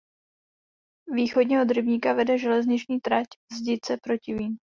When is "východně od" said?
1.11-1.71